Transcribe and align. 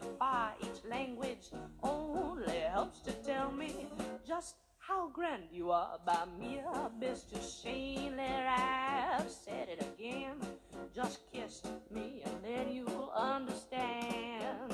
identify 0.00 0.50
each 0.62 0.84
language 0.88 1.50
only 1.82 2.58
helps 2.72 3.00
to 3.00 3.12
tell 3.24 3.50
me 3.52 3.86
just 4.26 4.56
how 4.78 5.08
grand 5.08 5.44
you 5.52 5.70
are 5.70 5.98
by 6.06 6.24
mere 6.38 6.64
Shane. 7.40 8.16
There 8.16 8.48
I've 8.48 9.30
said 9.30 9.68
it 9.68 9.82
again. 9.82 10.36
Just 10.94 11.20
kiss 11.32 11.62
me 11.90 12.22
and 12.24 12.44
then 12.44 12.72
you'll 12.72 13.12
understand. 13.14 14.72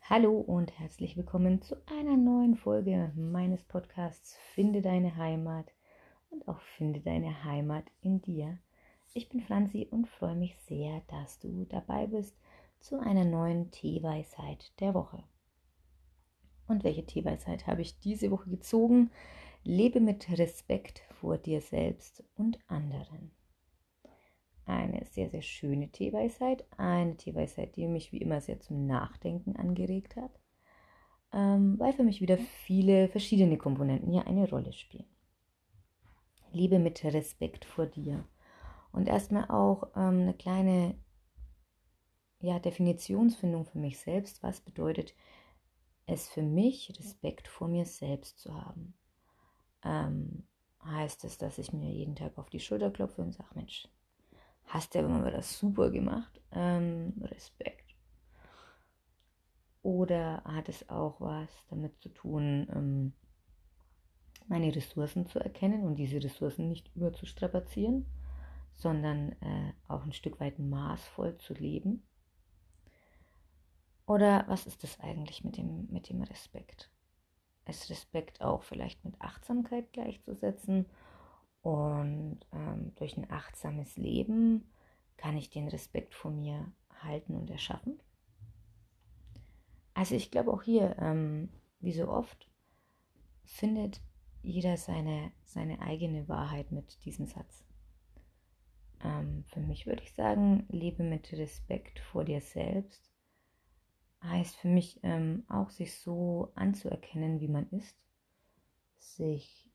Hallo 0.00 0.38
und 0.38 0.78
herzlich 0.78 1.16
willkommen 1.16 1.60
zu 1.60 1.76
einer 1.86 2.16
neuen 2.16 2.56
Folge 2.56 3.12
meines 3.14 3.62
Podcasts 3.64 4.36
Finde 4.54 4.80
deine 4.80 5.16
Heimat 5.16 5.66
und 6.30 6.48
auch 6.48 6.60
Finde 6.76 7.00
deine 7.00 7.44
Heimat 7.44 7.84
in 8.00 8.22
dir. 8.22 8.58
Ich 9.14 9.28
bin 9.28 9.40
Franzi 9.40 9.88
und 9.90 10.06
freue 10.06 10.36
mich 10.36 10.56
sehr, 10.68 11.02
dass 11.08 11.38
du 11.38 11.64
dabei 11.64 12.06
bist 12.06 12.36
zu 12.80 13.00
einer 13.00 13.24
neuen 13.24 13.70
Teeweisheit 13.70 14.72
der 14.80 14.94
Woche. 14.94 15.24
Und 16.66 16.84
welche 16.84 17.06
Teeweisheit 17.06 17.66
habe 17.66 17.80
ich 17.80 17.98
diese 17.98 18.30
Woche 18.30 18.50
gezogen? 18.50 19.10
Lebe 19.64 20.00
mit 20.00 20.28
Respekt 20.38 21.02
vor 21.20 21.38
dir 21.38 21.60
selbst 21.60 22.22
und 22.36 22.58
anderen. 22.68 23.30
Eine 24.66 25.04
sehr, 25.06 25.30
sehr 25.30 25.42
schöne 25.42 25.88
Teeweisheit. 25.88 26.66
Eine 26.76 27.16
Teeweisheit, 27.16 27.74
die 27.76 27.86
mich 27.86 28.12
wie 28.12 28.18
immer 28.18 28.42
sehr 28.42 28.60
zum 28.60 28.86
Nachdenken 28.86 29.56
angeregt 29.56 30.16
hat, 30.16 30.38
ähm, 31.32 31.78
weil 31.78 31.94
für 31.94 32.04
mich 32.04 32.20
wieder 32.20 32.36
viele 32.36 33.08
verschiedene 33.08 33.56
Komponenten 33.56 34.12
hier 34.12 34.26
eine 34.26 34.48
Rolle 34.48 34.74
spielen. 34.74 35.08
Lebe 36.52 36.78
mit 36.78 37.02
Respekt 37.02 37.64
vor 37.64 37.86
dir 37.86 38.26
und 38.92 39.08
erstmal 39.08 39.50
auch 39.50 39.90
ähm, 39.96 40.20
eine 40.22 40.34
kleine 40.34 40.98
ja, 42.40 42.58
Definitionsfindung 42.58 43.64
für 43.64 43.78
mich 43.78 43.98
selbst. 43.98 44.42
Was 44.42 44.60
bedeutet 44.60 45.14
es 46.06 46.28
für 46.28 46.42
mich, 46.42 46.92
Respekt 46.98 47.48
vor 47.48 47.68
mir 47.68 47.84
selbst 47.84 48.38
zu 48.38 48.54
haben? 48.54 48.94
Ähm, 49.84 50.46
heißt 50.84 51.24
es, 51.24 51.38
dass 51.38 51.58
ich 51.58 51.72
mir 51.72 51.90
jeden 51.90 52.16
Tag 52.16 52.38
auf 52.38 52.50
die 52.50 52.60
Schulter 52.60 52.90
klopfe 52.90 53.22
und 53.22 53.32
sage, 53.32 53.50
Mensch, 53.54 53.88
hast 54.66 54.94
du 54.94 55.00
ja 55.00 55.04
immer 55.04 55.30
das 55.30 55.58
super 55.58 55.90
gemacht? 55.90 56.40
Ähm, 56.52 57.14
Respekt. 57.20 57.94
Oder 59.82 60.42
hat 60.44 60.68
es 60.68 60.88
auch 60.88 61.20
was 61.20 61.48
damit 61.70 62.00
zu 62.00 62.08
tun, 62.10 62.68
ähm, 62.74 63.12
meine 64.46 64.74
Ressourcen 64.74 65.26
zu 65.26 65.38
erkennen 65.38 65.84
und 65.84 65.96
diese 65.96 66.22
Ressourcen 66.22 66.68
nicht 66.68 66.94
überzustrapazieren? 66.94 68.06
Sondern 68.78 69.32
äh, 69.42 69.72
auch 69.88 70.04
ein 70.04 70.12
Stück 70.12 70.40
weit 70.40 70.58
maßvoll 70.58 71.36
zu 71.38 71.52
leben? 71.54 72.02
Oder 74.06 74.44
was 74.48 74.66
ist 74.66 74.82
das 74.82 74.98
eigentlich 75.00 75.44
mit 75.44 75.58
dem, 75.58 75.86
mit 75.90 76.08
dem 76.08 76.22
Respekt? 76.22 76.90
Ist 77.66 77.90
Respekt 77.90 78.40
auch 78.40 78.62
vielleicht 78.62 79.04
mit 79.04 79.20
Achtsamkeit 79.20 79.92
gleichzusetzen? 79.92 80.86
Und 81.60 82.38
ähm, 82.52 82.94
durch 82.94 83.18
ein 83.18 83.30
achtsames 83.30 83.96
Leben 83.96 84.70
kann 85.18 85.36
ich 85.36 85.50
den 85.50 85.68
Respekt 85.68 86.14
vor 86.14 86.30
mir 86.30 86.72
halten 87.02 87.34
und 87.34 87.50
erschaffen? 87.50 88.00
Also 89.92 90.14
ich 90.14 90.30
glaube 90.30 90.52
auch 90.52 90.62
hier, 90.62 90.96
ähm, 91.00 91.50
wie 91.80 91.92
so 91.92 92.08
oft, 92.08 92.48
findet 93.44 94.00
jeder 94.40 94.76
seine, 94.76 95.32
seine 95.44 95.80
eigene 95.80 96.28
Wahrheit 96.28 96.70
mit 96.70 97.04
diesem 97.04 97.26
Satz. 97.26 97.67
Ähm, 99.04 99.44
für 99.48 99.60
mich 99.60 99.86
würde 99.86 100.02
ich 100.02 100.12
sagen, 100.14 100.66
lebe 100.68 101.02
mit 101.02 101.32
Respekt 101.32 102.00
vor 102.00 102.24
dir 102.24 102.40
selbst. 102.40 103.10
Heißt 104.22 104.56
für 104.56 104.68
mich 104.68 105.00
ähm, 105.02 105.44
auch, 105.48 105.70
sich 105.70 105.94
so 106.00 106.50
anzuerkennen, 106.54 107.40
wie 107.40 107.48
man 107.48 107.68
ist. 107.70 107.96
Sich 108.98 109.70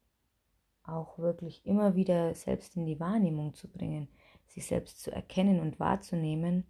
auch 0.84 1.18
wirklich 1.18 1.66
immer 1.66 1.96
wieder 1.96 2.36
selbst 2.36 2.76
in 2.76 2.86
die 2.86 3.00
Wahrnehmung 3.00 3.54
zu 3.54 3.70
bringen. 3.70 4.10
Sich 4.48 4.66
selbst 4.66 5.02
zu 5.02 5.12
erkennen 5.12 5.62
und 5.62 5.80
wahrzunehmen, 5.80 6.66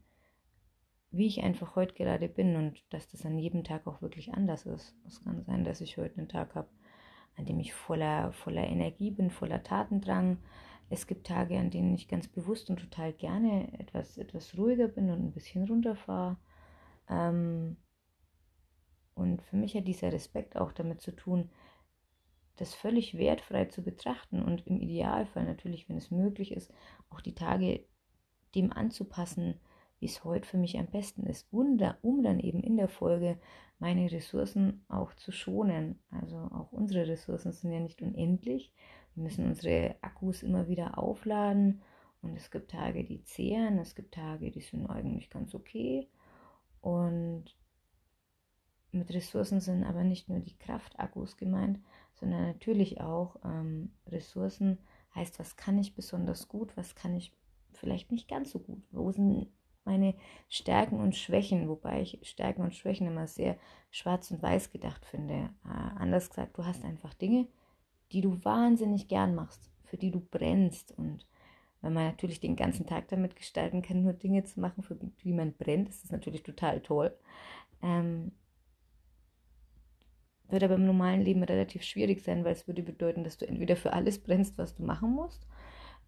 wie 1.14 1.28
ich 1.28 1.44
einfach 1.44 1.76
heute 1.76 1.94
gerade 1.94 2.28
bin 2.28 2.56
und 2.56 2.84
dass 2.92 3.08
das 3.08 3.26
an 3.26 3.38
jedem 3.38 3.64
Tag 3.64 3.88
auch 3.88 4.02
wirklich 4.02 4.34
anders 4.34 4.66
ist. 4.66 4.96
Es 5.06 5.24
kann 5.24 5.44
sein, 5.44 5.64
dass 5.64 5.82
ich 5.82 5.98
heute 5.98 6.18
einen 6.18 6.30
Tag 6.30 6.56
habe, 6.56 6.70
an 7.36 7.46
dem 7.46 7.60
ich 7.60 7.74
voller, 7.74 8.32
voller 8.34 8.68
Energie 8.68 9.12
bin, 9.12 9.32
voller 9.32 9.64
Tatendrang, 9.64 10.38
es 10.94 11.08
gibt 11.08 11.26
Tage, 11.26 11.58
an 11.58 11.72
denen 11.72 11.96
ich 11.96 12.08
ganz 12.08 12.28
bewusst 12.28 12.70
und 12.70 12.80
total 12.80 13.14
gerne 13.14 13.80
etwas, 13.80 14.18
etwas 14.18 14.58
ruhiger 14.58 14.88
bin 14.88 15.10
und 15.10 15.24
ein 15.24 15.32
bisschen 15.32 15.68
runterfahre. 15.68 16.38
Ähm, 17.10 17.78
und 19.16 19.42
für 19.42 19.58
mich 19.58 19.76
hat 19.76 19.88
dieser 19.88 20.12
Respekt 20.12 20.56
auch 20.56 20.72
damit 20.72 21.02
zu 21.02 21.12
tun, 21.12 21.50
das 22.58 22.76
völlig 22.76 23.18
wertfrei 23.18 23.66
zu 23.66 23.82
betrachten 23.82 24.44
und 24.44 24.68
im 24.68 24.80
Idealfall 24.80 25.46
natürlich, 25.46 25.90
wenn 25.90 25.98
es 25.98 26.12
möglich 26.12 26.52
ist, 26.52 26.72
auch 27.10 27.22
die 27.22 27.34
Tage 27.34 27.86
dem 28.54 28.72
anzupassen, 28.72 29.60
wie 30.00 30.06
es 30.06 30.24
heute 30.24 30.48
für 30.48 30.58
mich 30.58 30.78
am 30.78 30.88
besten 30.88 31.26
ist, 31.26 31.48
um, 31.52 31.80
um 32.04 32.22
dann 32.22 32.40
eben 32.40 32.62
in 32.62 32.78
der 32.78 32.90
Folge 32.90 33.40
meine 33.80 34.12
Ressourcen 34.12 34.86
auch 34.88 35.16
zu 35.16 35.32
schonen. 35.32 36.00
Also 36.12 36.38
auch 36.38 36.72
unsere 36.72 37.08
Ressourcen 37.08 37.52
sind 37.52 37.72
ja 37.72 37.80
nicht 37.80 38.02
unendlich 38.02 38.72
wir 39.16 39.24
müssen 39.24 39.46
unsere 39.46 39.96
Akkus 40.02 40.44
immer 40.44 40.68
wieder 40.68 40.98
aufladen 40.98 41.82
und 42.22 42.36
es 42.36 42.50
gibt 42.52 42.72
Tage, 42.72 43.04
die 43.04 43.24
zehren, 43.24 43.78
es 43.78 43.96
gibt 43.96 44.14
Tage, 44.14 44.50
die 44.50 44.62
sind 44.62 44.88
eigentlich 44.88 45.30
ganz 45.30 45.54
okay. 45.54 46.08
Und 46.82 47.46
mit 48.92 49.14
Ressourcen 49.14 49.60
sind 49.60 49.84
aber 49.84 50.04
nicht 50.04 50.30
nur 50.30 50.40
die 50.40 50.58
Kraftakkus 50.58 51.38
gemeint, 51.38 51.80
sondern 52.14 52.46
natürlich 52.48 53.02
auch 53.02 53.38
ähm, 53.44 53.92
Ressourcen 54.08 54.78
heißt, 55.16 55.40
was 55.40 55.58
kann 55.58 55.78
ich 55.78 55.96
besonders 55.96 56.48
gut, 56.48 56.76
was 56.78 56.96
kann 56.96 57.16
ich 57.16 57.36
vielleicht 57.74 58.12
nicht 58.12 58.30
ganz 58.30 58.52
so 58.52 58.60
gut, 58.60 58.82
wo 58.92 59.12
sind 59.12 59.52
meine 59.86 60.16
Stärken 60.48 61.00
und 61.00 61.16
Schwächen, 61.16 61.68
wobei 61.68 62.02
ich 62.02 62.20
Stärken 62.24 62.62
und 62.62 62.74
Schwächen 62.74 63.08
immer 63.08 63.28
sehr 63.28 63.58
schwarz 63.92 64.32
und 64.32 64.42
weiß 64.42 64.72
gedacht 64.72 65.06
finde. 65.06 65.50
Äh, 65.66 66.00
anders 66.00 66.30
gesagt, 66.30 66.58
du 66.58 66.66
hast 66.66 66.86
einfach 66.86 67.14
Dinge, 67.14 67.48
die 68.14 68.22
du 68.22 68.44
wahnsinnig 68.46 69.08
gern 69.08 69.36
machst, 69.36 69.72
für 69.84 69.98
die 69.98 70.12
du 70.12 70.20
brennst. 70.20 70.92
Und 70.98 71.26
wenn 71.82 71.94
man 71.94 72.06
natürlich 72.06 72.40
den 72.40 72.56
ganzen 72.56 72.86
Tag 72.86 73.08
damit 73.10 73.36
gestalten 73.36 73.82
kann, 73.82 74.04
nur 74.04 74.14
Dinge 74.14 74.44
zu 74.44 74.60
machen, 74.60 74.84
für 74.84 74.96
die 74.96 75.34
man 75.34 75.54
brennt, 75.54 75.90
ist 75.90 76.04
das 76.04 76.12
natürlich 76.12 76.44
total 76.44 76.82
toll. 76.82 77.14
Ähm, 77.82 78.32
wird 80.48 80.64
aber 80.64 80.76
im 80.76 80.86
normalen 80.86 81.22
Leben 81.22 81.44
relativ 81.44 81.84
schwierig 81.84 82.24
sein, 82.24 82.46
weil 82.46 82.54
es 82.54 82.68
würde 82.68 82.84
bedeuten, 82.84 83.24
dass 83.24 83.38
du 83.38 83.48
entweder 83.48 83.76
für 83.76 83.94
alles 83.94 84.20
brennst, 84.20 84.58
was 84.58 84.76
du 84.76 84.84
machen 84.84 85.12
musst 85.12 85.48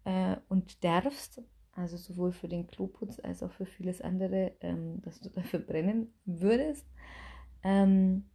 äh, 0.04 0.36
und 0.48 0.84
darfst, 0.84 1.42
also 1.72 1.96
sowohl 1.96 2.32
für 2.32 2.48
den 2.48 2.66
Kloputz 2.66 3.18
als 3.18 3.42
auch 3.42 3.50
für 3.50 3.66
vieles 3.66 4.00
andere, 4.00 4.52
ähm, 4.60 5.02
dass 5.02 5.20
du 5.20 5.30
dafür 5.30 5.58
brennen 5.60 6.14
würdest. 6.24 6.86
Ähm, 7.64 8.30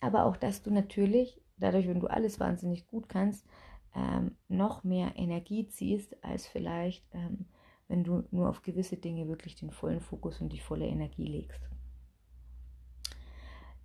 aber 0.00 0.24
auch, 0.26 0.36
dass 0.36 0.62
du 0.62 0.70
natürlich 0.70 1.42
dadurch, 1.56 1.88
wenn 1.88 2.00
du 2.00 2.06
alles 2.06 2.40
wahnsinnig 2.40 2.86
gut 2.86 3.08
kannst, 3.08 3.46
ähm, 3.94 4.36
noch 4.48 4.84
mehr 4.84 5.12
Energie 5.16 5.66
ziehst, 5.68 6.22
als 6.22 6.46
vielleicht, 6.46 7.04
ähm, 7.14 7.46
wenn 7.88 8.04
du 8.04 8.24
nur 8.30 8.48
auf 8.48 8.62
gewisse 8.62 8.96
Dinge 8.96 9.28
wirklich 9.28 9.54
den 9.56 9.70
vollen 9.70 10.00
Fokus 10.00 10.40
und 10.40 10.52
die 10.52 10.60
volle 10.60 10.86
Energie 10.86 11.26
legst. 11.26 11.60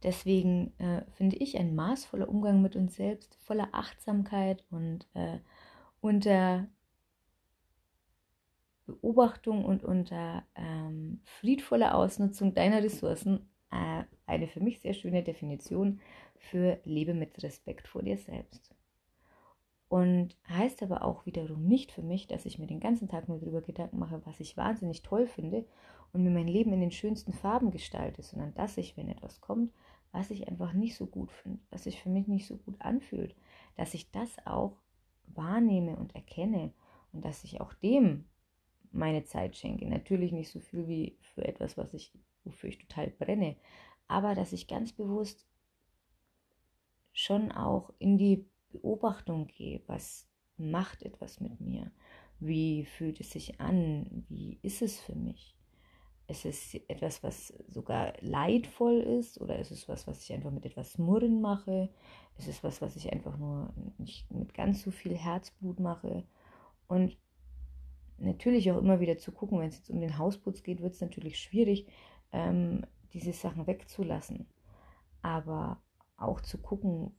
Deswegen 0.04 0.74
äh, 0.80 1.04
finde 1.12 1.36
ich 1.38 1.58
ein 1.58 1.76
maßvoller 1.76 2.28
Umgang 2.28 2.62
mit 2.62 2.76
uns 2.76 2.96
selbst, 2.96 3.36
voller 3.36 3.70
Achtsamkeit 3.72 4.66
und 4.72 5.08
äh, 5.14 5.40
unter 6.02 6.68
Beobachtung 8.88 9.64
und 9.64 9.84
unter 9.84 10.44
ähm, 10.56 11.22
friedvoller 11.24 11.96
Ausnutzung 11.96 12.56
deiner 12.56 12.84
Ressourcen 12.84 13.50
äh, 13.72 14.04
eine 14.32 14.48
für 14.48 14.62
mich 14.62 14.80
sehr 14.80 14.94
schöne 14.94 15.24
Definition 15.24 16.00
für 16.36 16.80
Lebe 16.86 17.14
mit 17.14 17.42
Respekt 17.44 17.88
vor 17.88 18.02
dir 18.02 18.18
selbst. 18.18 18.74
Und 19.90 20.38
heißt 20.48 20.84
aber 20.84 21.04
auch 21.04 21.26
wiederum 21.26 21.68
nicht 21.68 21.92
für 21.92 22.02
mich, 22.02 22.28
dass 22.28 22.46
ich 22.46 22.58
mir 22.58 22.68
den 22.68 22.80
ganzen 22.80 23.10
Tag 23.10 23.28
nur 23.28 23.40
darüber 23.40 23.62
Gedanken 23.62 24.00
mache, 24.00 24.22
was 24.26 24.40
ich 24.40 24.56
wahnsinnig 24.56 25.04
toll 25.04 25.28
finde 25.28 25.66
und 26.14 26.24
mir 26.24 26.30
mein 26.30 26.48
Leben 26.48 26.72
in 26.72 26.80
den 26.80 26.92
schönsten 26.92 27.34
Farben 27.34 27.72
gestalte, 27.72 28.22
sondern 28.24 28.54
dass 28.54 28.78
ich, 28.78 28.96
wenn 28.96 29.10
etwas 29.10 29.42
kommt, 29.42 29.74
was 30.14 30.32
ich 30.32 30.48
einfach 30.48 30.74
nicht 30.74 30.96
so 30.96 31.06
gut 31.06 31.32
finde, 31.32 31.60
was 31.70 31.84
sich 31.84 32.02
für 32.02 32.10
mich 32.10 32.28
nicht 32.28 32.48
so 32.48 32.58
gut 32.58 32.76
anfühlt, 32.80 33.36
dass 33.76 33.94
ich 33.94 34.12
das 34.12 34.30
auch 34.46 34.78
wahrnehme 35.28 35.98
und 35.98 36.16
erkenne 36.16 36.72
und 37.12 37.26
dass 37.26 37.44
ich 37.44 37.62
auch 37.62 37.74
dem 37.74 38.26
meine 38.92 39.24
Zeit 39.24 39.56
schenke. 39.56 39.88
Natürlich 39.88 40.32
nicht 40.32 40.52
so 40.52 40.60
viel 40.60 40.88
wie 40.88 41.18
für 41.34 41.46
etwas, 41.46 41.78
was 41.78 41.94
ich, 41.94 42.14
wofür 42.44 42.70
ich 42.70 42.78
total 42.78 43.10
brenne, 43.10 43.56
aber 44.12 44.36
dass 44.36 44.52
ich 44.52 44.68
ganz 44.68 44.92
bewusst 44.92 45.48
schon 47.14 47.52
auch 47.52 47.94
in 47.98 48.18
die 48.18 48.46
Beobachtung 48.72 49.48
gehe, 49.48 49.82
was 49.88 50.28
macht 50.58 51.04
etwas 51.04 51.40
mit 51.40 51.60
mir, 51.62 51.92
wie 52.40 52.86
fühlt 52.86 53.20
es 53.20 53.32
sich 53.32 53.60
an, 53.60 54.26
wie 54.30 54.60
ist 54.62 54.82
es 54.82 55.00
für 55.00 55.16
mich. 55.16 55.56
Ist 56.28 56.46
es 56.46 56.76
etwas, 56.88 57.24
was 57.24 57.54
sogar 57.68 58.14
leidvoll 58.22 59.00
ist? 59.00 59.40
Oder 59.42 59.60
ist 59.60 59.72
es 59.72 59.90
was, 59.90 60.08
was 60.08 60.24
ich 60.24 60.32
einfach 60.32 60.52
mit 60.52 60.66
etwas 60.66 60.98
Murren 60.98 61.42
mache? 61.42 61.90
Ist 62.38 62.48
es 62.48 62.64
was, 62.64 62.82
was 62.82 62.96
ich 62.96 63.12
einfach 63.12 63.38
nur 63.38 63.74
nicht 63.98 64.32
mit 64.32 64.54
ganz 64.54 64.82
so 64.82 64.92
viel 64.92 65.16
Herzblut 65.16 65.80
mache? 65.80 66.24
Und 66.88 67.18
natürlich 68.18 68.72
auch 68.72 68.78
immer 68.78 69.00
wieder 69.02 69.18
zu 69.18 69.32
gucken, 69.32 69.60
wenn 69.60 69.70
es 69.70 69.78
jetzt 69.78 69.90
um 69.90 70.00
den 70.00 70.18
Hausputz 70.18 70.64
geht, 70.64 70.82
wird 70.82 70.94
es 70.94 71.02
natürlich 71.02 71.38
schwierig, 71.38 71.88
ähm, 72.32 72.86
diese 73.14 73.34
Sachen 73.34 73.68
wegzulassen. 73.68 74.48
Aber 75.22 75.82
auch 76.18 76.42
zu 76.42 76.58
gucken, 76.58 77.12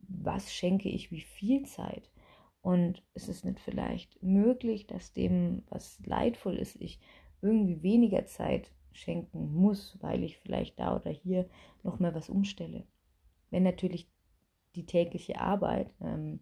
was 0.00 0.52
schenke 0.52 0.88
ich 0.88 1.10
wie 1.10 1.20
viel 1.20 1.66
Zeit. 1.66 2.10
Und 2.62 3.02
ist 3.14 3.28
es 3.28 3.44
nicht 3.44 3.60
vielleicht 3.60 4.22
möglich, 4.22 4.86
dass 4.86 5.14
dem, 5.14 5.62
was 5.68 5.98
leidvoll 6.04 6.56
ist, 6.56 6.76
ich 6.80 7.00
irgendwie 7.40 7.82
weniger 7.82 8.26
Zeit 8.26 8.70
schenken 8.92 9.54
muss, 9.54 9.96
weil 10.00 10.24
ich 10.24 10.38
vielleicht 10.38 10.78
da 10.78 10.96
oder 10.96 11.10
hier 11.10 11.48
noch 11.82 11.98
mal 12.00 12.14
was 12.14 12.28
umstelle. 12.28 12.84
Wenn 13.50 13.62
natürlich 13.62 14.08
die 14.74 14.84
tägliche 14.84 15.40
Arbeit, 15.40 15.94
ähm, 16.00 16.40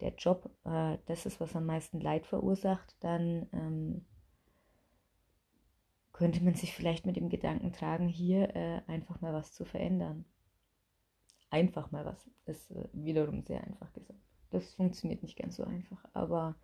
der 0.00 0.14
Job, 0.14 0.50
äh, 0.64 0.98
das 1.06 1.26
ist, 1.26 1.40
was 1.40 1.56
am 1.56 1.66
meisten 1.66 2.00
Leid 2.00 2.26
verursacht, 2.26 2.96
dann 3.00 3.48
ähm, 3.52 4.04
könnte 6.16 6.42
man 6.42 6.54
sich 6.54 6.74
vielleicht 6.74 7.04
mit 7.04 7.16
dem 7.16 7.28
Gedanken 7.28 7.72
tragen, 7.72 8.08
hier 8.08 8.56
äh, 8.56 8.80
einfach 8.86 9.20
mal 9.20 9.34
was 9.34 9.52
zu 9.52 9.66
verändern. 9.66 10.24
Einfach 11.50 11.90
mal 11.90 12.06
was, 12.06 12.30
ist 12.46 12.70
äh, 12.70 12.88
wiederum 12.94 13.42
sehr 13.42 13.62
einfach 13.62 13.92
gesagt. 13.92 14.18
Das 14.50 14.72
funktioniert 14.72 15.22
nicht 15.22 15.36
ganz 15.36 15.56
so 15.56 15.64
einfach, 15.64 16.02
aber 16.14 16.56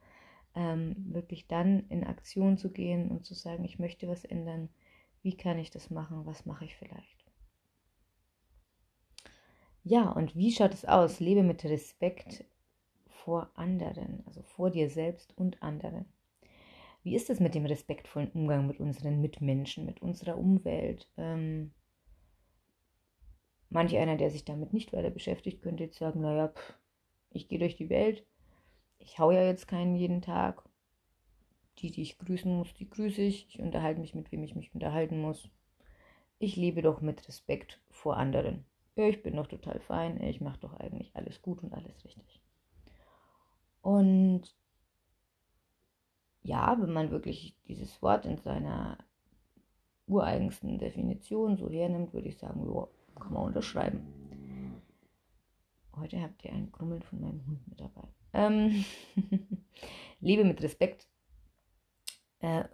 ähm, 0.55 0.97
wirklich 1.13 1.49
dann 1.49 1.87
in 1.91 2.03
Aktion 2.03 2.57
zu 2.57 2.71
gehen 2.73 3.11
und 3.11 3.27
zu 3.27 3.35
sagen, 3.35 3.65
ich 3.65 3.79
möchte 3.79 4.09
was 4.09 4.25
ändern, 4.25 4.71
wie 5.21 5.37
kann 5.37 5.59
ich 5.59 5.71
das 5.71 5.91
machen, 5.91 6.25
was 6.25 6.47
mache 6.47 6.65
ich 6.65 6.75
vielleicht. 6.75 7.23
Ja, 9.85 10.11
und 10.13 10.35
wie 10.35 10.53
schaut 10.53 10.73
es 10.73 10.87
aus? 10.87 11.21
Lebe 11.21 11.43
mit 11.43 11.63
Respekt 11.65 12.47
vor 13.07 13.51
anderen, 13.55 14.27
also 14.27 14.43
vor 14.43 14.71
dir 14.71 14.89
selbst 14.89 15.37
und 15.37 15.63
anderen. 15.63 16.07
Wie 17.03 17.17
ist 17.17 17.31
es 17.31 17.41
mit 17.41 17.55
dem 17.55 17.67
respektvollen 17.67 18.31
Umgang 18.31 18.67
mit 18.67 18.79
unseren 18.79 19.21
Mitmenschen, 19.21 19.85
mit 19.85 20.01
unserer 20.03 20.39
Umwelt? 20.39 21.09
Ähm, 21.17 21.73
manch 23.71 23.97
einer, 23.97 24.17
der 24.17 24.31
sich 24.31 24.45
damit 24.45 24.73
nicht 24.73 24.93
weiter 24.93 25.11
beschäftigt, 25.11 25.63
könnte 25.63 25.85
jetzt 25.85 25.99
sagen, 25.99 26.21
naja, 26.21 26.49
pff, 26.49 26.79
ich 27.31 27.49
gehe 27.49 27.59
durch 27.59 27.77
die 27.77 27.89
Welt, 27.89 28.25
ich 28.99 29.19
hau 29.19 29.31
ja 29.33 29.43
jetzt 29.43 29.67
keinen 29.67 29.97
jeden 29.97 30.23
Tag. 30.23 30.63
Die, 31.79 31.91
die 31.91 32.03
ich 32.03 32.19
grüßen 32.19 32.55
muss, 32.55 32.75
die 32.75 32.89
grüße 32.89 33.23
ich. 33.23 33.49
Ich 33.49 33.59
unterhalte 33.59 34.01
mich 34.01 34.15
mit 34.15 34.31
wem 34.31 34.45
ich 34.45 34.55
mich 34.55 34.75
unterhalten 34.75 35.21
muss. 35.21 35.49
Ich 36.39 36.55
lebe 36.57 36.83
doch 36.83 37.01
mit 37.01 37.27
Respekt 37.27 37.81
vor 37.91 38.17
anderen. 38.17 38.65
Ich 38.95 39.23
bin 39.23 39.37
doch 39.37 39.47
total 39.47 39.81
fein, 39.81 40.23
ich 40.23 40.41
mache 40.43 40.61
doch 40.61 40.75
eigentlich 40.75 41.17
alles 41.17 41.41
gut 41.41 41.63
und 41.63 41.73
alles 41.73 42.05
richtig. 42.05 42.43
Und 43.81 44.55
ja, 46.43 46.77
wenn 46.81 46.93
man 46.93 47.11
wirklich 47.11 47.57
dieses 47.69 48.03
Wort 48.03 48.27
in 48.27 48.37
seiner 48.39 48.99
ureigensten 50.07 50.79
Definition 50.79 51.57
so 51.57 51.71
hernimmt, 51.71 52.13
würde 52.13 52.29
ich 52.29 52.39
sagen, 52.39 52.67
ja, 52.73 52.89
kann 53.21 53.33
man 53.33 53.45
unterschreiben. 53.45 54.81
Heute 55.97 56.21
habt 56.21 56.45
ihr 56.45 56.53
ein 56.53 56.73
Grummeln 56.73 57.03
von 57.03 57.21
meinem 57.21 57.47
Hund 57.47 57.69
mit 57.69 57.81
dabei. 57.81 58.09
Ähm, 58.33 58.85
lebe 60.21 60.45
mit 60.45 60.63
Respekt 60.63 61.07
äh, 62.41 62.65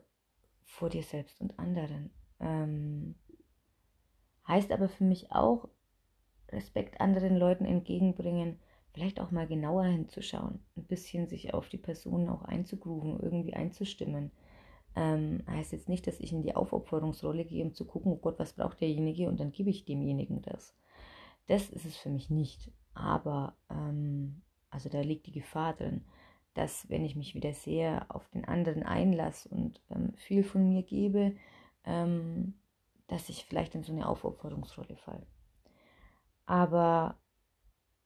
vor 0.65 0.89
dir 0.89 1.03
selbst 1.03 1.41
und 1.41 1.59
anderen. 1.59 2.11
Ähm, 2.41 3.17
heißt 4.47 4.71
aber 4.73 4.89
für 4.89 5.05
mich 5.05 5.33
auch, 5.33 5.69
Respekt 6.51 7.01
anderen 7.01 7.37
Leuten 7.37 7.67
entgegenbringen, 7.67 8.59
vielleicht 8.99 9.21
auch 9.21 9.31
mal 9.31 9.47
genauer 9.47 9.85
hinzuschauen, 9.85 10.59
ein 10.77 10.85
bisschen 10.85 11.29
sich 11.29 11.55
auf 11.55 11.69
die 11.69 11.79
Personen 11.79 12.29
auch 12.29 12.43
einzugrooven, 12.43 13.21
irgendwie 13.21 13.55
einzustimmen. 13.55 14.33
Ähm, 14.97 15.45
heißt 15.49 15.73
jetzt 15.73 15.89
nicht, 15.89 16.07
dass 16.09 16.19
ich 16.19 16.33
in 16.33 16.43
die 16.43 16.57
Aufopferungsrolle 16.57 17.45
gehe, 17.45 17.65
um 17.65 17.75
zu 17.75 17.85
gucken, 17.85 18.11
oh 18.11 18.17
Gott, 18.17 18.41
was 18.41 18.55
braucht 18.55 18.81
derjenige 18.81 19.29
und 19.29 19.39
dann 19.39 19.53
gebe 19.53 19.71
ich 19.71 19.85
demjenigen 19.85 20.43
das. 20.43 20.75
Das 21.47 21.71
ist 21.71 21.87
es 21.87 21.97
für 21.97 22.11
mich 22.11 22.29
nicht. 22.29 22.73
Aber 22.93 23.57
ähm, 23.71 24.43
also 24.71 24.89
da 24.89 25.01
liegt 25.01 25.27
die 25.27 25.33
Gefahr 25.33 25.75
drin, 25.75 26.05
dass 26.55 26.91
wenn 26.91 27.05
ich 27.05 27.15
mich 27.15 27.37
wieder 27.37 27.53
sehr 27.53 28.07
auf 28.09 28.29
den 28.31 28.45
anderen 28.45 28.83
einlasse 28.83 29.49
und 29.51 29.81
ähm, 29.91 30.13
viel 30.17 30.43
von 30.43 30.69
mir 30.69 30.83
gebe, 30.83 31.37
ähm, 31.85 32.55
dass 33.07 33.29
ich 33.29 33.45
vielleicht 33.45 33.77
in 33.77 33.85
so 33.85 33.93
eine 33.93 34.09
Aufopferungsrolle 34.09 34.97
falle. 34.97 35.27
Aber 36.47 37.17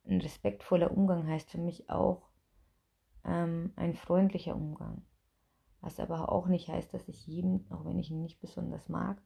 ein 0.04 0.20
respektvoller 0.20 0.90
Umgang 0.90 1.26
heißt 1.26 1.50
für 1.50 1.58
mich 1.58 1.88
auch 1.88 2.28
ähm, 3.25 3.72
ein 3.76 3.94
freundlicher 3.94 4.56
Umgang. 4.56 5.02
Was 5.81 5.99
aber 5.99 6.31
auch 6.31 6.46
nicht 6.46 6.69
heißt, 6.69 6.93
dass 6.94 7.08
ich 7.08 7.26
jeden, 7.26 7.70
auch 7.70 7.84
wenn 7.84 7.99
ich 7.99 8.10
ihn 8.10 8.22
nicht 8.22 8.40
besonders 8.40 8.88
mag, 8.88 9.20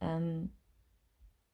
ähm, 0.00 0.52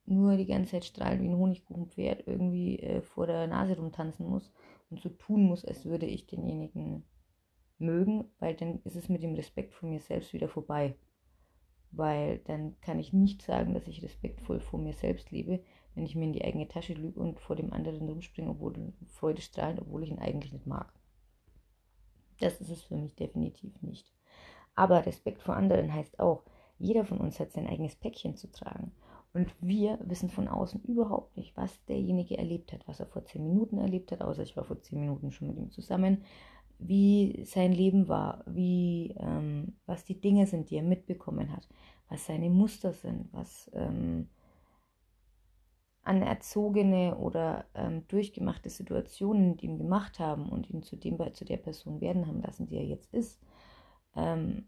nur 0.05 0.37
die 0.37 0.45
ganze 0.45 0.71
Zeit 0.71 0.85
strahlend 0.85 1.23
wie 1.23 1.27
ein 1.27 1.37
Honigkuchenpferd 1.37 2.27
irgendwie 2.27 2.79
äh, 2.79 3.01
vor 3.01 3.27
der 3.27 3.47
Nase 3.47 3.75
rumtanzen 3.75 4.27
muss 4.27 4.53
und 4.89 5.01
so 5.01 5.09
tun 5.09 5.43
muss, 5.43 5.65
als 5.65 5.85
würde 5.85 6.05
ich 6.05 6.27
denjenigen 6.27 7.03
mögen, 7.77 8.25
weil 8.39 8.55
dann 8.55 8.79
ist 8.83 8.95
es 8.95 9.09
mit 9.09 9.23
dem 9.23 9.33
Respekt 9.33 9.73
vor 9.73 9.89
mir 9.89 9.99
selbst 9.99 10.33
wieder 10.33 10.47
vorbei. 10.47 10.95
Weil 11.91 12.39
dann 12.39 12.79
kann 12.81 12.99
ich 12.99 13.13
nicht 13.13 13.41
sagen, 13.41 13.73
dass 13.73 13.87
ich 13.87 14.03
respektvoll 14.03 14.59
vor 14.59 14.79
mir 14.79 14.93
selbst 14.93 15.31
lebe, 15.31 15.63
wenn 15.95 16.05
ich 16.05 16.15
mir 16.15 16.25
in 16.25 16.33
die 16.33 16.43
eigene 16.43 16.67
Tasche 16.67 16.93
lüge 16.93 17.19
und 17.19 17.39
vor 17.39 17.55
dem 17.55 17.73
anderen 17.73 18.07
rumspringe, 18.07 18.49
obwohl 18.49 18.93
Freude 19.07 19.41
strahlen, 19.41 19.79
obwohl 19.79 20.03
ich 20.03 20.11
ihn 20.11 20.19
eigentlich 20.19 20.53
nicht 20.53 20.67
mag. 20.67 20.93
Das 22.39 22.59
ist 22.59 22.69
es 22.69 22.83
für 22.83 22.97
mich 22.97 23.15
definitiv 23.15 23.81
nicht. 23.81 24.11
Aber 24.75 25.05
Respekt 25.05 25.41
vor 25.41 25.55
anderen 25.55 25.93
heißt 25.93 26.19
auch, 26.19 26.43
jeder 26.77 27.05
von 27.05 27.19
uns 27.19 27.39
hat 27.39 27.51
sein 27.51 27.67
eigenes 27.67 27.95
Päckchen 27.95 28.35
zu 28.35 28.51
tragen. 28.51 28.91
Und 29.33 29.53
wir 29.61 29.99
wissen 30.03 30.29
von 30.29 30.47
außen 30.47 30.81
überhaupt 30.83 31.35
nicht, 31.35 31.55
was 31.57 31.83
derjenige 31.85 32.37
erlebt 32.37 32.71
hat, 32.73 32.87
was 32.87 32.99
er 32.99 33.05
vor 33.05 33.25
zehn 33.25 33.43
Minuten 33.43 33.77
erlebt 33.77 34.11
hat, 34.11 34.21
außer 34.21 34.43
ich 34.43 34.55
war 34.55 34.63
vor 34.63 34.81
zehn 34.81 34.99
Minuten 34.99 35.31
schon 35.31 35.47
mit 35.47 35.57
ihm 35.57 35.71
zusammen, 35.71 36.23
wie 36.79 37.43
sein 37.45 37.71
Leben 37.71 38.07
war, 38.07 38.43
wie, 38.45 39.15
ähm, 39.19 39.73
was 39.85 40.03
die 40.03 40.19
Dinge 40.19 40.47
sind, 40.47 40.69
die 40.69 40.77
er 40.77 40.83
mitbekommen 40.83 41.51
hat, 41.51 41.67
was 42.09 42.25
seine 42.25 42.49
Muster 42.49 42.93
sind, 42.93 43.27
was 43.31 43.69
ähm, 43.73 44.29
anerzogene 46.05 47.17
oder 47.17 47.65
ähm, 47.73 48.07
durchgemachte 48.07 48.69
Situationen, 48.69 49.57
die 49.57 49.65
ihm 49.65 49.77
gemacht 49.77 50.19
haben 50.19 50.49
und 50.49 50.69
ihn 50.69 50.83
zu 50.83 50.95
dem 50.95 51.17
zu 51.33 51.45
der 51.45 51.57
Person 51.57 51.99
werden 51.99 52.27
haben 52.27 52.41
lassen, 52.41 52.67
die 52.67 52.75
er 52.75 52.85
jetzt 52.85 53.13
ist. 53.13 53.41
Ähm, 54.15 54.67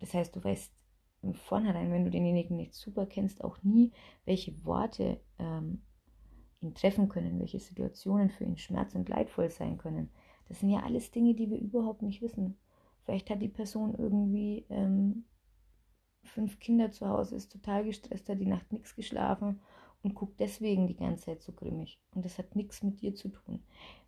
das 0.00 0.14
heißt, 0.14 0.34
du 0.34 0.42
weißt 0.42 0.72
im 1.22 1.34
Vornherein, 1.34 1.90
wenn 1.90 2.04
du 2.04 2.10
denjenigen 2.10 2.56
nicht 2.56 2.74
super 2.74 3.04
kennst, 3.04 3.42
auch 3.42 3.60
nie, 3.62 3.90
welche 4.24 4.64
Worte 4.64 5.20
ähm, 5.40 5.82
ihn 6.60 6.74
treffen 6.74 7.08
können, 7.08 7.40
welche 7.40 7.58
Situationen 7.58 8.30
für 8.30 8.44
ihn 8.44 8.56
schmerz- 8.56 8.94
und 8.94 9.08
leidvoll 9.08 9.50
sein 9.50 9.78
können. 9.78 10.10
Das 10.48 10.60
sind 10.60 10.70
ja 10.70 10.84
alles 10.84 11.10
Dinge, 11.10 11.34
die 11.34 11.50
wir 11.50 11.58
überhaupt 11.58 12.02
nicht 12.02 12.22
wissen. 12.22 12.56
Vielleicht 13.04 13.30
hat 13.30 13.42
die 13.42 13.48
Person 13.48 13.94
irgendwie 13.94 14.66
ähm, 14.70 15.24
fünf 16.28 16.58
Kinder 16.60 16.90
zu 16.90 17.08
Hause, 17.08 17.36
ist 17.36 17.52
total 17.52 17.84
gestresst, 17.84 18.28
hat 18.28 18.40
die 18.40 18.46
Nacht 18.46 18.72
nichts 18.72 18.94
geschlafen 18.94 19.60
und 20.02 20.14
guckt 20.14 20.38
deswegen 20.40 20.86
die 20.86 20.96
ganze 20.96 21.26
Zeit 21.26 21.42
so 21.42 21.52
grimmig. 21.52 21.98
Und 22.14 22.24
das 22.24 22.38
hat 22.38 22.54
nichts 22.54 22.82
mit 22.82 23.00
dir 23.00 23.14
zu 23.14 23.28
tun. 23.28 23.62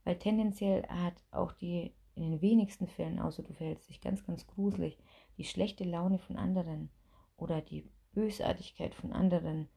Weil 0.05 0.19
tendenziell 0.19 0.87
hat 0.89 1.15
auch 1.31 1.53
die, 1.53 1.93
in 2.15 2.31
den 2.31 2.43
wenigsten 2.43 2.87
Fällen, 2.87 3.19
außer 3.19 3.43
du 3.43 3.53
verhältst 3.53 3.89
dich 3.89 4.01
ganz, 4.01 4.25
ganz 4.25 4.47
gruselig, 4.47 4.99
die 5.37 5.45
schlechte 5.45 5.85
Laune 5.85 6.19
von 6.19 6.37
anderen 6.37 6.91
oder 7.37 7.61
die 7.61 7.89
Bösartigkeit 8.13 8.95
von 8.95 9.13
anderen 9.13 9.69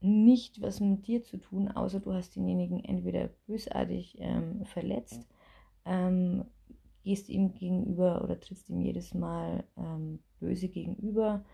nicht 0.00 0.62
was 0.62 0.80
mit 0.80 1.06
dir 1.06 1.22
zu 1.22 1.36
tun, 1.36 1.68
außer 1.68 2.00
du 2.00 2.12
hast 2.14 2.34
denjenigen 2.34 2.82
entweder 2.82 3.28
bösartig 3.46 4.16
ähm, 4.18 4.64
verletzt, 4.64 5.28
ähm, 5.84 6.46
gehst 7.02 7.28
ihm 7.28 7.54
gegenüber 7.54 8.22
oder 8.22 8.38
trittst 8.38 8.68
ihm 8.68 8.80
jedes 8.80 9.14
Mal 9.14 9.64
ähm, 9.76 10.20
böse 10.38 10.68
gegenüber, 10.68 11.44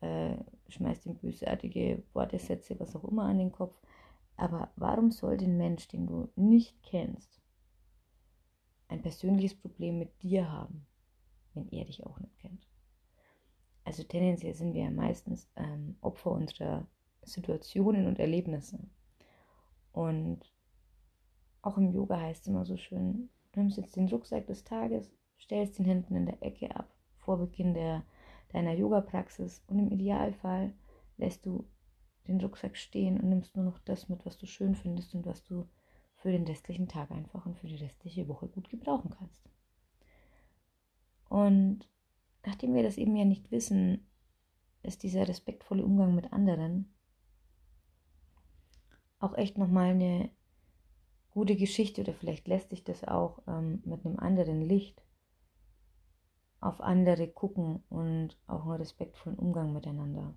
äh, 0.00 0.36
schmeißt 0.68 1.06
ihm 1.06 1.16
bösartige 1.16 2.02
Worte, 2.12 2.38
Sätze, 2.38 2.78
was 2.80 2.96
auch 2.96 3.04
immer 3.04 3.24
an 3.24 3.38
den 3.38 3.52
Kopf. 3.52 3.80
Aber 4.36 4.70
warum 4.76 5.10
soll 5.10 5.36
den 5.36 5.56
Mensch, 5.56 5.88
den 5.88 6.06
du 6.06 6.28
nicht 6.36 6.82
kennst, 6.82 7.40
ein 8.88 9.02
persönliches 9.02 9.54
Problem 9.54 9.98
mit 9.98 10.22
dir 10.22 10.50
haben, 10.50 10.86
wenn 11.54 11.68
er 11.70 11.84
dich 11.84 12.04
auch 12.04 12.18
nicht 12.18 12.38
kennt? 12.38 12.66
also 13.84 14.02
tendenziell 14.04 14.54
sind 14.54 14.74
wir 14.74 14.84
ja 14.84 14.90
meistens 14.90 15.48
ähm, 15.56 15.96
Opfer 16.00 16.30
unserer 16.30 16.86
Situationen 17.22 18.06
und 18.06 18.18
Erlebnisse. 18.18 18.78
Und 19.92 20.40
auch 21.62 21.76
im 21.76 21.92
Yoga 21.92 22.20
heißt 22.20 22.42
es 22.42 22.48
immer 22.48 22.64
so 22.64 22.76
schön, 22.76 23.28
du 23.52 23.60
nimmst 23.60 23.76
jetzt 23.76 23.96
den 23.96 24.08
Rucksack 24.08 24.46
des 24.46 24.64
Tages, 24.64 25.10
stellst 25.38 25.78
ihn 25.78 25.84
hinten 25.84 26.16
in 26.16 26.26
der 26.26 26.42
Ecke 26.42 26.74
ab, 26.74 26.94
vor 27.18 27.38
Beginn 27.38 27.74
der, 27.74 28.04
deiner 28.52 28.72
Yoga-Praxis 28.72 29.62
und 29.66 29.78
im 29.78 29.90
Idealfall 29.90 30.74
lässt 31.16 31.46
du 31.46 31.66
den 32.28 32.40
Rucksack 32.40 32.76
stehen 32.76 33.20
und 33.20 33.28
nimmst 33.28 33.56
nur 33.56 33.64
noch 33.64 33.78
das 33.80 34.08
mit, 34.08 34.24
was 34.24 34.38
du 34.38 34.46
schön 34.46 34.74
findest 34.74 35.14
und 35.14 35.26
was 35.26 35.44
du 35.44 35.68
für 36.16 36.30
den 36.30 36.44
restlichen 36.44 36.88
Tag 36.88 37.10
einfach 37.10 37.46
und 37.46 37.58
für 37.58 37.66
die 37.66 37.76
restliche 37.76 38.28
Woche 38.28 38.46
gut 38.46 38.68
gebrauchen 38.68 39.10
kannst. 39.18 39.42
Und 41.28 41.88
nachdem 42.44 42.74
wir 42.74 42.82
das 42.82 42.96
eben 42.96 43.16
ja 43.16 43.24
nicht 43.24 43.50
wissen, 43.50 44.06
ist 44.82 45.02
dieser 45.02 45.26
respektvolle 45.26 45.84
Umgang 45.84 46.14
mit 46.14 46.32
anderen 46.32 46.92
auch 49.18 49.36
echt 49.36 49.56
nochmal 49.56 49.90
eine 49.90 50.30
gute 51.32 51.56
Geschichte 51.56 52.02
oder 52.02 52.12
vielleicht 52.12 52.46
lässt 52.46 52.70
sich 52.70 52.84
das 52.84 53.04
auch 53.04 53.42
ähm, 53.46 53.82
mit 53.84 54.04
einem 54.04 54.18
anderen 54.18 54.60
Licht 54.60 55.02
auf 56.60 56.80
andere 56.80 57.26
gucken 57.26 57.82
und 57.88 58.38
auch 58.46 58.62
einen 58.62 58.76
respektvollen 58.76 59.38
Umgang 59.38 59.72
miteinander 59.72 60.34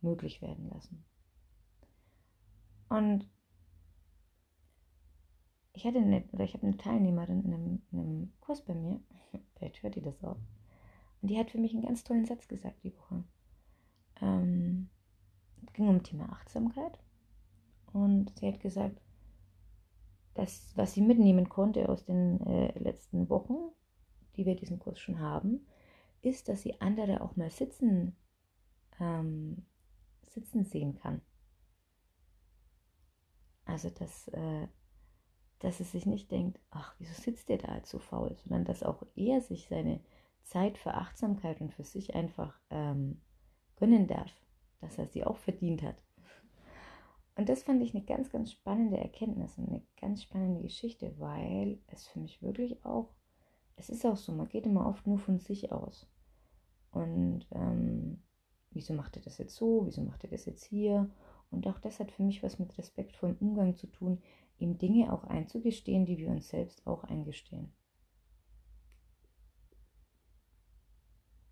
möglich 0.00 0.42
werden 0.42 0.68
lassen. 0.68 1.04
Und 2.88 3.26
ich 5.72 5.86
hatte 5.86 5.98
eine, 5.98 6.24
oder 6.32 6.44
ich 6.44 6.52
habe 6.52 6.66
eine 6.66 6.76
Teilnehmerin 6.76 7.44
in 7.44 7.54
einem, 7.54 7.82
in 7.92 7.98
einem 7.98 8.32
Kurs 8.40 8.62
bei 8.62 8.74
mir, 8.74 9.00
vielleicht 9.54 9.82
hört 9.82 9.96
ihr 9.96 10.02
das 10.02 10.22
auch, 10.22 10.36
und 11.22 11.30
die 11.30 11.38
hat 11.38 11.50
für 11.50 11.58
mich 11.58 11.72
einen 11.72 11.86
ganz 11.86 12.04
tollen 12.04 12.26
Satz 12.26 12.48
gesagt 12.48 12.82
die 12.82 12.94
Woche. 12.94 13.24
Ähm, 14.20 14.90
es 15.64 15.72
ging 15.72 15.88
um 15.88 16.02
Thema 16.02 16.30
Achtsamkeit 16.30 16.98
und 17.92 18.36
sie 18.38 18.48
hat 18.48 18.60
gesagt, 18.60 19.00
das, 20.34 20.72
was 20.76 20.94
sie 20.94 21.02
mitnehmen 21.02 21.48
konnte 21.48 21.88
aus 21.88 22.04
den 22.04 22.40
äh, 22.46 22.78
letzten 22.78 23.28
Wochen, 23.28 23.72
die 24.36 24.46
wir 24.46 24.56
diesen 24.56 24.78
Kurs 24.78 24.98
schon 24.98 25.20
haben, 25.20 25.66
ist, 26.22 26.48
dass 26.48 26.62
sie 26.62 26.80
andere 26.80 27.20
auch 27.20 27.36
mal 27.36 27.50
sitzen, 27.50 28.16
ähm, 29.00 29.66
sitzen 30.22 30.64
sehen 30.64 30.94
kann. 30.94 31.20
Also, 33.64 33.90
dass, 33.90 34.28
äh, 34.28 34.68
dass 35.58 35.80
es 35.80 35.92
sich 35.92 36.06
nicht 36.06 36.30
denkt, 36.30 36.58
ach, 36.70 36.94
wieso 36.98 37.14
sitzt 37.14 37.48
der 37.48 37.58
da 37.58 37.80
so 37.84 37.98
faul, 37.98 38.34
sondern 38.36 38.64
dass 38.64 38.82
auch 38.82 39.02
er 39.14 39.40
sich 39.40 39.68
seine 39.68 40.00
Zeit 40.42 40.78
für 40.78 40.94
Achtsamkeit 40.94 41.60
und 41.60 41.72
für 41.72 41.84
sich 41.84 42.14
einfach 42.14 42.58
ähm, 42.70 43.20
gönnen 43.76 44.06
darf, 44.06 44.32
dass 44.80 44.98
er 44.98 45.06
sie 45.06 45.24
auch 45.24 45.36
verdient 45.36 45.82
hat. 45.82 45.96
Und 47.34 47.48
das 47.48 47.62
fand 47.62 47.82
ich 47.82 47.94
eine 47.94 48.04
ganz, 48.04 48.30
ganz 48.30 48.52
spannende 48.52 48.98
Erkenntnis 48.98 49.56
und 49.56 49.68
eine 49.68 49.82
ganz 50.00 50.22
spannende 50.22 50.60
Geschichte, 50.60 51.18
weil 51.18 51.80
es 51.86 52.06
für 52.06 52.20
mich 52.20 52.42
wirklich 52.42 52.84
auch, 52.84 53.14
es 53.76 53.88
ist 53.88 54.04
auch 54.04 54.16
so, 54.16 54.32
man 54.32 54.48
geht 54.48 54.66
immer 54.66 54.86
oft 54.86 55.06
nur 55.06 55.18
von 55.18 55.38
sich 55.38 55.72
aus. 55.72 56.06
Und 56.90 57.46
ähm, 57.52 58.22
wieso 58.70 58.92
macht 58.92 59.16
er 59.16 59.22
das 59.22 59.38
jetzt 59.38 59.56
so, 59.56 59.86
wieso 59.86 60.02
macht 60.02 60.24
er 60.24 60.30
das 60.30 60.44
jetzt 60.44 60.64
hier? 60.64 61.10
Und 61.50 61.66
auch 61.66 61.78
das 61.78 62.00
hat 62.00 62.12
für 62.12 62.22
mich 62.22 62.42
was 62.42 62.58
mit 62.58 62.76
respektvollem 62.76 63.36
Umgang 63.40 63.76
zu 63.76 63.86
tun, 63.86 64.22
ihm 64.58 64.76
Dinge 64.76 65.12
auch 65.12 65.24
einzugestehen, 65.24 66.04
die 66.04 66.18
wir 66.18 66.28
uns 66.28 66.48
selbst 66.48 66.86
auch 66.86 67.04
eingestehen. 67.04 67.72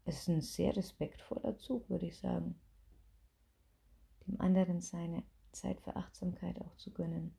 Es 0.05 0.21
ist 0.21 0.29
ein 0.29 0.41
sehr 0.41 0.77
respektvoller 0.77 1.57
Zug, 1.57 1.89
würde 1.89 2.07
ich 2.07 2.19
sagen. 2.19 2.61
Dem 4.27 4.41
anderen 4.41 4.81
seine 4.81 5.23
Zeit 5.52 5.80
für 5.80 5.97
Achtsamkeit 5.97 6.61
auch 6.61 6.75
zu 6.76 6.92
gönnen. 6.92 7.35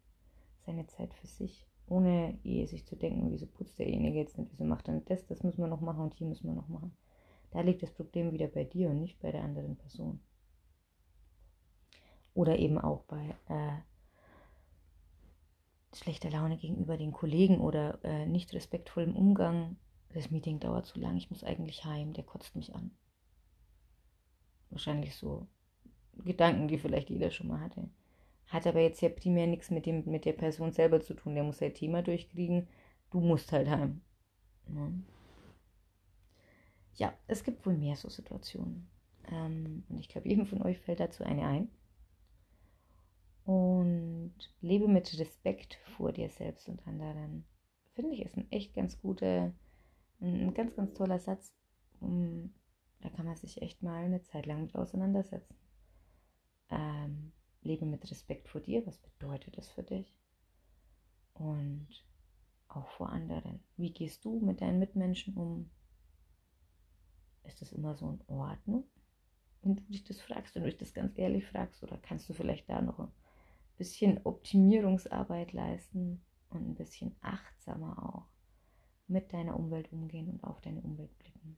Seine 0.65 0.87
Zeit 0.87 1.13
für 1.13 1.27
sich. 1.27 1.65
Ohne 1.87 2.37
je 2.43 2.65
sich 2.65 2.85
zu 2.85 2.95
denken, 2.95 3.31
wieso 3.31 3.47
putzt 3.47 3.77
derjenige 3.79 4.17
jetzt 4.17 4.37
nicht, 4.37 4.51
wieso 4.51 4.63
macht 4.63 4.87
er 4.87 4.93
nicht 4.93 5.09
das, 5.09 5.25
das 5.25 5.43
muss 5.43 5.57
man 5.57 5.69
noch 5.69 5.81
machen 5.81 6.03
und 6.03 6.13
hier 6.13 6.27
muss 6.27 6.43
man 6.43 6.55
noch 6.55 6.69
machen. 6.69 6.95
Da 7.51 7.61
liegt 7.61 7.83
das 7.83 7.91
Problem 7.91 8.31
wieder 8.31 8.47
bei 8.47 8.63
dir 8.63 8.89
und 8.89 9.01
nicht 9.01 9.19
bei 9.19 9.31
der 9.31 9.43
anderen 9.43 9.75
Person. 9.75 10.21
Oder 12.33 12.59
eben 12.59 12.77
auch 12.77 13.03
bei 13.03 13.35
äh, 13.49 13.77
schlechter 15.93 16.29
Laune 16.29 16.57
gegenüber 16.57 16.97
den 16.97 17.11
Kollegen 17.11 17.59
oder 17.59 17.99
äh, 18.05 18.25
nicht 18.25 18.53
respektvollem 18.53 19.15
Umgang. 19.15 19.75
Das 20.13 20.31
Meeting 20.31 20.59
dauert 20.59 20.85
zu 20.85 20.99
lang, 20.99 21.17
ich 21.17 21.29
muss 21.29 21.43
eigentlich 21.43 21.83
heim, 21.83 22.13
der 22.13 22.23
kotzt 22.23 22.55
mich 22.55 22.73
an. 22.73 22.91
Wahrscheinlich 24.69 25.15
so 25.15 25.47
Gedanken, 26.23 26.67
die 26.67 26.77
vielleicht 26.77 27.09
jeder 27.09 27.31
schon 27.31 27.47
mal 27.47 27.59
hatte. 27.59 27.89
Hat 28.51 28.67
aber 28.67 28.81
jetzt 28.81 29.01
ja 29.01 29.07
primär 29.07 29.47
nichts 29.47 29.71
mit, 29.71 29.85
dem, 29.85 30.03
mit 30.05 30.25
der 30.25 30.33
Person 30.33 30.73
selber 30.73 30.99
zu 30.99 31.13
tun. 31.13 31.35
Der 31.35 31.43
muss 31.45 31.59
sein 31.59 31.73
Thema 31.73 32.01
durchkriegen. 32.01 32.67
Du 33.09 33.21
musst 33.21 33.53
halt 33.53 33.69
heim. 33.69 34.01
Ja, 34.67 34.91
ja 36.95 37.13
es 37.27 37.45
gibt 37.45 37.65
wohl 37.65 37.77
mehr 37.77 37.95
so 37.95 38.09
Situationen. 38.09 38.89
Ähm, 39.31 39.85
und 39.87 39.99
ich 39.99 40.09
glaube, 40.09 40.27
jedem 40.27 40.45
von 40.45 40.61
euch 40.63 40.79
fällt 40.79 40.99
dazu 40.99 41.23
eine 41.23 41.47
ein. 41.47 41.69
Und 43.45 44.33
lebe 44.59 44.89
mit 44.89 45.17
Respekt 45.17 45.75
vor 45.95 46.11
dir 46.11 46.27
selbst 46.27 46.67
und 46.67 46.85
anderen. 46.85 47.45
Finde 47.93 48.15
ich 48.15 48.21
ist 48.21 48.35
ein 48.35 48.51
echt 48.51 48.73
ganz 48.73 48.99
guter, 48.99 49.53
ein 50.19 50.53
ganz, 50.53 50.75
ganz 50.75 50.93
toller 50.93 51.19
Satz. 51.19 51.53
da 52.01 53.09
kann 53.15 53.25
man 53.25 53.37
sich 53.37 53.61
echt 53.61 53.81
mal 53.81 54.03
eine 54.03 54.23
Zeit 54.23 54.45
lang 54.45 54.63
mit 54.63 54.75
auseinandersetzen. 54.75 55.55
Ähm, 56.69 57.31
lebe 57.63 57.85
mit 57.85 58.09
Respekt 58.09 58.47
vor 58.47 58.61
dir. 58.61 58.85
Was 58.85 58.97
bedeutet 58.97 59.57
das 59.57 59.69
für 59.69 59.83
dich? 59.83 60.15
Und 61.33 61.87
auch 62.67 62.89
vor 62.89 63.09
anderen. 63.09 63.63
Wie 63.77 63.91
gehst 63.91 64.25
du 64.25 64.39
mit 64.39 64.61
deinen 64.61 64.79
Mitmenschen 64.79 65.35
um? 65.35 65.69
Ist 67.43 67.61
das 67.61 67.71
immer 67.71 67.95
so 67.95 68.09
in 68.09 68.21
Ordnung? 68.27 68.85
Wenn 69.61 69.75
du 69.75 69.83
dich 69.83 70.03
das 70.03 70.21
fragst, 70.21 70.55
wenn 70.55 70.63
du 70.63 70.69
dich 70.69 70.77
das 70.77 70.93
ganz 70.93 71.17
ehrlich 71.17 71.45
fragst, 71.45 71.83
oder 71.83 71.97
kannst 71.97 72.29
du 72.29 72.33
vielleicht 72.33 72.69
da 72.69 72.81
noch 72.81 72.99
ein 72.99 73.11
bisschen 73.77 74.19
Optimierungsarbeit 74.23 75.53
leisten 75.53 76.23
und 76.49 76.69
ein 76.69 76.75
bisschen 76.75 77.15
achtsamer 77.21 78.15
auch 78.15 78.27
mit 79.07 79.33
deiner 79.33 79.59
Umwelt 79.59 79.91
umgehen 79.91 80.29
und 80.29 80.43
auf 80.43 80.61
deine 80.61 80.81
Umwelt 80.81 81.17
blicken? 81.19 81.57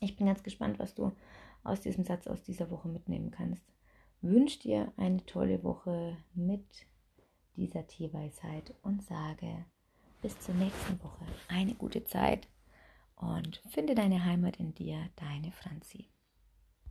Ich 0.00 0.16
bin 0.16 0.26
ganz 0.26 0.42
gespannt, 0.42 0.78
was 0.78 0.94
du 0.94 1.12
aus 1.62 1.80
diesem 1.80 2.04
Satz 2.04 2.26
aus 2.26 2.42
dieser 2.42 2.70
Woche 2.70 2.88
mitnehmen 2.88 3.30
kannst 3.30 3.72
wünsche 4.22 4.60
dir 4.60 4.92
eine 4.96 5.24
tolle 5.26 5.62
Woche 5.62 6.16
mit 6.34 6.86
dieser 7.56 7.86
Tierweisheit 7.86 8.74
und 8.82 9.02
sage 9.02 9.66
bis 10.22 10.38
zur 10.40 10.54
nächsten 10.54 11.02
Woche 11.02 11.26
eine 11.48 11.74
gute 11.74 12.04
Zeit 12.04 12.48
und 13.16 13.62
finde 13.70 13.94
deine 13.94 14.24
Heimat 14.24 14.56
in 14.58 14.74
dir, 14.74 15.10
deine 15.16 15.52
Franzi. 15.52 16.11